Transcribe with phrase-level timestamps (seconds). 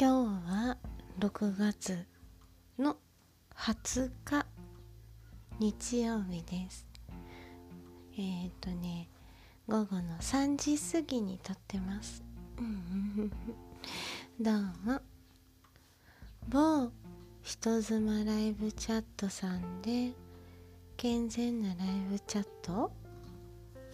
[0.00, 0.76] 今日は
[1.20, 2.06] 6月
[2.78, 2.96] の
[3.56, 4.46] 20日
[5.58, 6.86] 日曜日です。
[8.16, 9.08] えっ、ー、とね
[9.68, 12.22] 午後の3時過ぎに撮ってます。
[14.40, 14.54] どう
[14.84, 15.00] も。
[16.48, 16.90] 某
[17.42, 20.12] 人妻ライブチャットさんで
[20.96, 22.90] 健全なライブチャット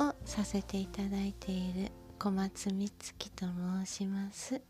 [0.00, 3.46] をさせていただいている小松美月と
[3.84, 4.60] 申します。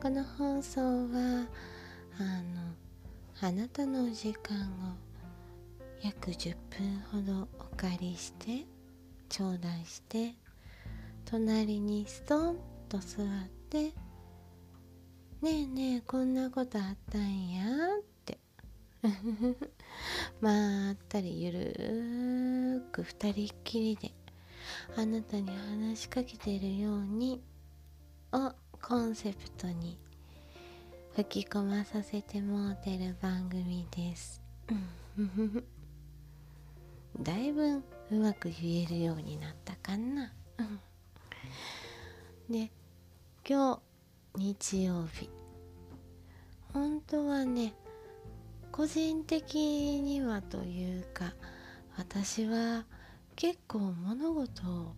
[0.00, 1.46] この放送は
[2.18, 2.74] あの
[3.42, 5.10] あなたのお時間を
[6.02, 8.66] 約10分ほどお借りして
[9.28, 10.34] 頂戴して
[11.24, 12.56] 隣にストン
[12.88, 13.26] と座っ
[13.68, 13.92] て
[15.42, 17.64] 「ねえねえこんなことあったんや」
[18.00, 18.38] って。
[20.42, 24.12] まったりゆるーく二人っきりで
[24.96, 27.42] あなたに話しかけてるように
[28.32, 28.52] を
[28.82, 29.98] コンセプトに
[31.14, 34.40] 吹き込まさせてもうてる番組です。
[37.20, 40.32] だいぶうまく言えるようになったかな。
[42.48, 42.70] で
[43.48, 43.80] 今
[44.34, 45.30] 日日曜日。
[46.72, 47.74] 本当はね
[48.72, 51.34] 個人的にはというか
[51.96, 52.84] 私は
[53.36, 54.94] 結構物事を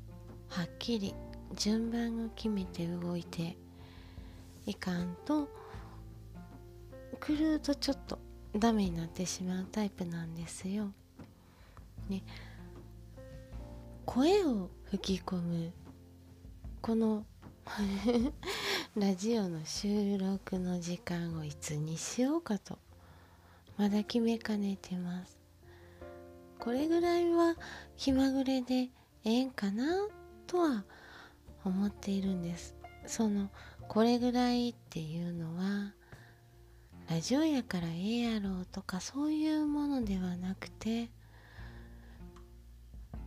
[0.49, 1.15] はっきり
[1.55, 3.57] 順番を決めて動いて
[4.67, 5.49] いかんと
[7.21, 8.19] 狂うとちょっと
[8.57, 10.93] ダメになってしまうタイプなんですよ。
[12.09, 12.23] ね、
[14.05, 15.73] 声を吹き込む
[16.81, 17.25] この
[18.97, 22.79] ラジオの収録の時間をいつにしようかと
[23.79, 25.39] まだ決めかねてます。
[26.59, 27.57] これぐらいは
[27.97, 28.91] 気まぐれでえ
[29.25, 30.09] えんかな
[30.47, 30.85] とは
[31.65, 32.77] 思っているんです。
[33.07, 33.51] その
[33.93, 35.93] これぐらいっていうのは
[37.11, 41.11] ラジオやからええやろうとかそういうものではなくて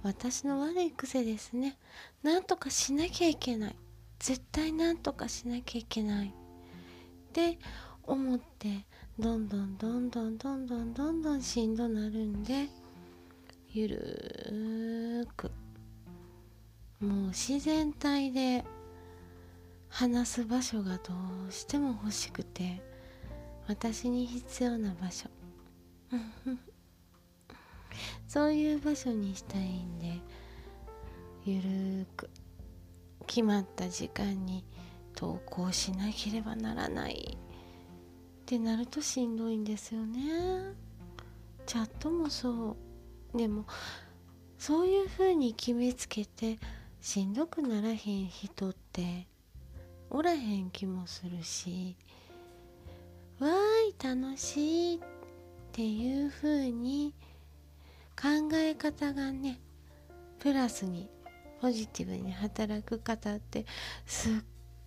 [0.01, 1.77] 私の悪い癖ですね。
[2.23, 3.75] なんとかしなきゃいけない。
[4.17, 6.29] 絶対なんとかしなきゃいけない。
[6.29, 7.59] って
[8.01, 8.87] 思って
[9.19, 12.69] どんどんどんどんどんどんどんどんしんどなるんで
[13.69, 15.51] ゆるーく。
[16.99, 18.63] もう自然体で
[19.95, 21.13] 話す場所がど
[21.47, 22.81] うしても欲しくて
[23.65, 25.29] 私に必要な場所。
[28.27, 30.19] そういう場所にしたいんで
[31.45, 32.29] ゆるーく
[33.25, 34.65] 決まった時間に
[35.15, 37.37] 投稿しなければならない。
[37.37, 40.75] ってなるとしんどいんですよね。
[41.65, 42.75] チャットもそ
[43.33, 43.37] う。
[43.37, 43.65] でも
[44.57, 46.59] そういうふうに決めつけて
[46.99, 49.29] しんどくならへん人って
[50.15, 51.97] おらへん気もするし
[53.37, 53.51] わー
[53.89, 54.99] い楽しいっ
[55.73, 57.13] ていうふうに
[58.17, 59.59] 考え方がね
[60.39, 61.09] プラスに
[61.59, 63.65] ポジティブに働く方って
[64.05, 64.31] すっ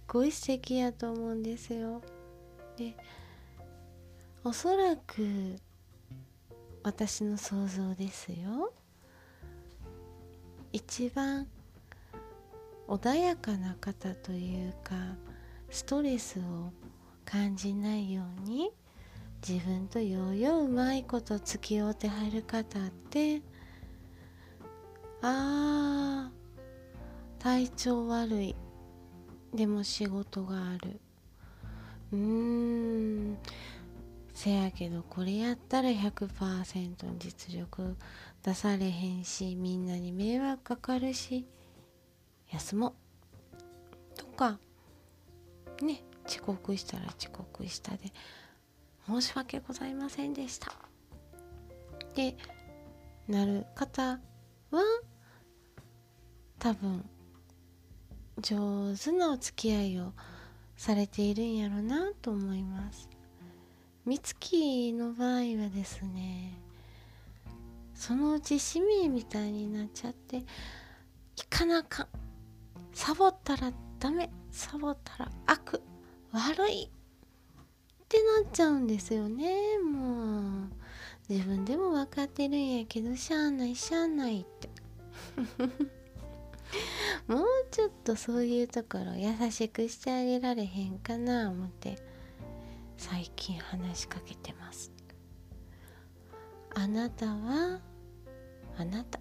[0.06, 2.00] ごい素敵やと思うんですよ。
[2.78, 2.97] で
[4.45, 5.56] おそらく
[6.83, 8.72] 私の想像ですよ
[10.72, 11.47] 一番
[12.88, 14.94] 穏やかな方というか
[15.71, 16.72] ストレスを
[17.25, 18.71] 感じないように
[19.47, 23.43] 自分とようよううまいこと付き合うてはる方って
[25.21, 28.56] あー体調悪い。
[29.54, 31.00] でも仕事がある。
[32.12, 32.19] うー
[33.32, 33.38] ん。
[34.34, 37.97] せやけどこれやったら100%の実力
[38.43, 41.47] 出されへんしみんなに迷惑かかるし。
[42.50, 42.94] 休も
[44.14, 44.16] う。
[44.16, 44.59] とか。
[45.82, 48.12] ね遅刻したら遅刻したで。
[49.06, 50.70] 申し訳ございませんでした。
[50.70, 52.36] って
[53.26, 54.20] なる方
[54.70, 54.82] は
[56.59, 57.09] 多分
[58.41, 60.12] 上手なお付き合いを
[60.77, 63.09] されているんやろなと思います。
[64.06, 65.30] 美月の場合
[65.62, 66.59] はですね
[67.95, 70.42] そのうち使命みたいになっちゃってい
[71.50, 72.06] かなあかん
[72.98, 75.80] サボったらダメサボったら悪
[76.33, 76.83] 悪い。
[76.83, 76.89] っ
[78.09, 79.78] てなっちゃうんですよね。
[79.78, 80.68] もう
[81.28, 84.68] 自分でも分かってるんやけどしゃあないしゃあないって。
[87.33, 92.03] もうちょっとそういうところ優しくしてあげられへんかな思って
[92.97, 94.91] 最近話しかけてます。
[96.74, 97.80] あなたは
[98.77, 99.21] あなた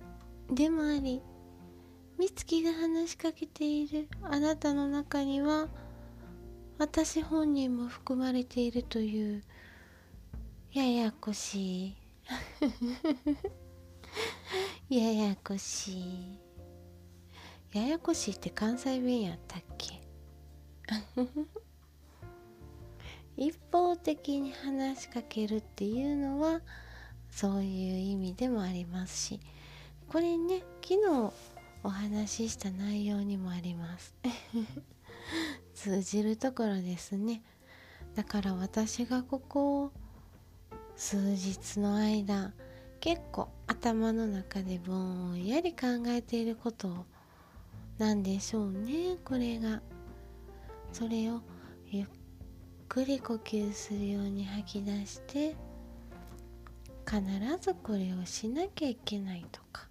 [0.50, 1.22] でもあり
[2.18, 4.08] 美月が話しかけている。
[4.24, 5.68] あなたの中には
[6.80, 9.44] 私本人も含まれているという
[10.74, 11.96] ややこしい。
[14.90, 16.40] ややこしい。
[17.74, 20.02] ややこしいって関西弁やったっけ？
[23.38, 26.62] 一方的に話しかけるっていうのは
[27.30, 29.40] そういう意味でもありますし。
[30.10, 31.34] これね昨日
[31.88, 34.14] お話しした内容にもあります。
[35.74, 37.42] 通じるところですね。
[38.14, 39.94] だから私がここ
[40.98, 42.52] 数日の間
[43.00, 47.06] 結構頭の中でぼんやり考えていること
[47.98, 49.16] なんでしょうね。
[49.24, 49.82] これが。
[50.92, 51.42] それを
[51.86, 52.08] ゆっ
[52.90, 55.56] くり呼吸するように吐き出して
[57.10, 57.22] 必
[57.62, 59.87] ずこれをしなきゃいけないとか。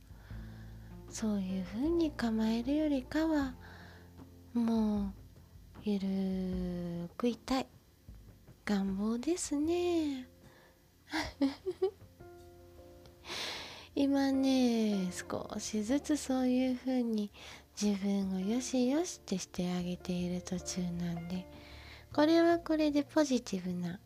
[1.19, 3.55] そういうふうに構えるよりかは
[4.53, 5.13] もう
[5.83, 7.67] ゆるーくいたい
[8.67, 10.29] 願望ですね。
[13.97, 17.31] 今ね少しずつそういうふうに
[17.81, 21.47] 自分をよしよしってしてあげている途中なんで
[22.13, 24.01] これはこれでポジティブな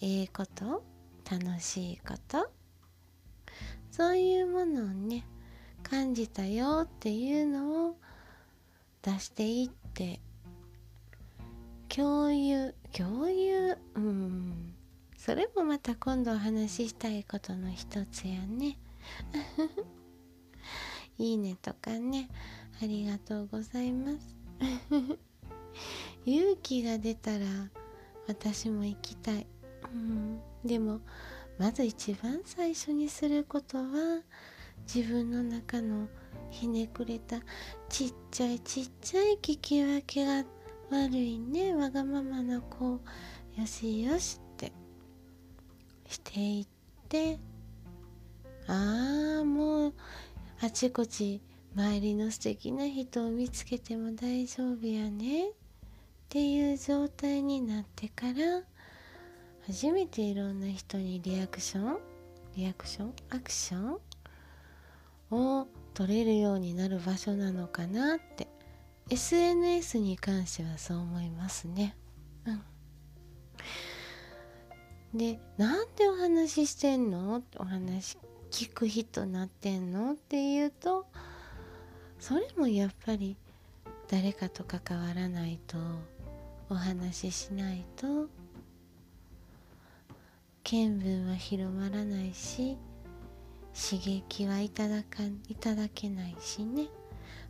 [0.00, 0.82] ええこと
[1.30, 2.50] 楽しいこと
[3.92, 5.24] そういうものをね
[5.82, 7.96] 感じたよっていうのを
[9.02, 10.20] 出していって
[11.88, 14.74] 共有共有うん。
[15.16, 18.76] それもまた今度お話ししたいことの一つやね。
[21.18, 22.28] いいねとかね。
[22.82, 24.36] ありがとうございます。
[26.26, 27.46] 勇気が出たら
[28.26, 29.46] 私も行きたい、
[29.92, 31.00] うん、でも
[31.58, 34.22] まず一番最初にすることは
[34.86, 36.08] 自分の中の
[36.50, 37.40] ひねくれた
[37.88, 40.44] ちっちゃいちっちゃい聞き分けが
[40.90, 41.74] 悪いね。
[41.74, 43.00] わがままな子。
[43.56, 44.72] よしよしって。
[46.08, 46.66] していっ
[47.08, 47.38] て。
[48.66, 49.94] ああもう
[50.60, 51.40] あちこち
[51.74, 55.48] 周りの素敵な人を見つけても大丈夫やね。
[55.48, 55.52] っ
[56.28, 58.62] ていう状態になってから
[59.66, 61.98] 初めていろんな人にリアクション？
[62.56, 63.14] リアクション？
[63.30, 63.98] アクション？
[65.32, 68.46] を取れるようになる場所なのかなって。
[69.10, 71.96] SNS に関してはそう思いますね。
[72.46, 72.52] う
[75.16, 77.42] ん、でなんでお話ししてんの？
[77.58, 78.16] お話
[78.50, 80.12] 聞く人なってんの？
[80.12, 81.04] っていうと
[82.20, 83.36] それもやっぱり
[84.08, 85.76] 誰かと関わらないと
[86.70, 88.28] お話ししないと
[90.64, 92.78] 見聞は広まらないし
[93.74, 96.88] 刺激はいただかいただけないしね。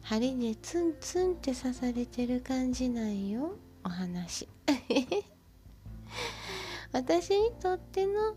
[0.03, 3.57] 針でツンツンって刺されてる感じなんよ。
[3.85, 4.49] お話。
[6.93, 8.37] 私にとっての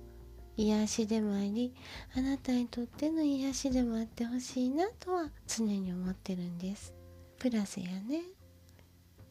[0.57, 1.73] 癒しでもあり
[2.15, 6.93] あなたにとっての癒しでもあってほしいなとは常に思ってるんです。
[7.37, 8.23] プラスやね。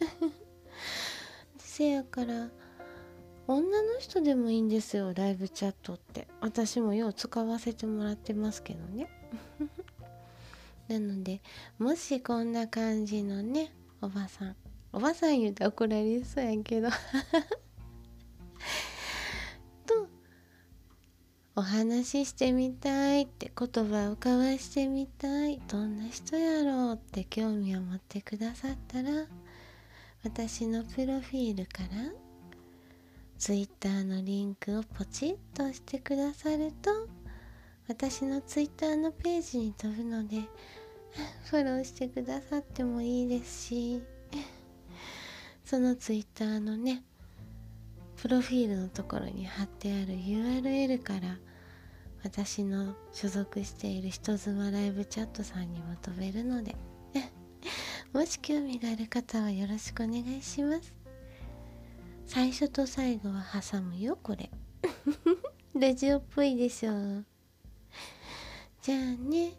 [1.59, 2.51] せやから
[3.47, 6.27] 女の人でもいいんですよライブチャットって。
[6.41, 9.09] 私もよう使わせてもらってますけどね。
[10.89, 11.43] なので
[11.79, 14.57] もしこんな感じのねおばさん。
[14.93, 16.89] おばさん言うと怒られそうやけど。
[19.87, 20.09] と
[21.57, 25.61] お話ししてみたいって言葉を交わしてみたい。
[25.69, 29.27] どんな人やろうって興味を持ってくださったら
[30.23, 32.24] 私のプロフィールから
[33.45, 36.91] Twitter のリンクをポチッと押してくださると
[37.89, 40.39] 私の Twitter のページに飛ぶので
[41.51, 44.03] フォローしてくださってもいいですし
[45.63, 47.05] その Twitter のね
[48.17, 51.37] プロフィールのところに貼ってある URL から
[52.23, 56.75] 私の所属している人妻ライブチャットさんにも飛べるので
[58.15, 61.04] もし興味がある方はよろしくお願いします。
[62.27, 64.51] 最初と最後は挟むよこれ
[65.75, 67.23] ラジオっぽいでしょ
[68.83, 69.53] じゃあね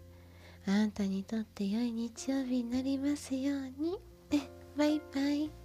[0.67, 4.00] あんたにとって良い日曜日になりますように。
[4.75, 5.64] バイバイ。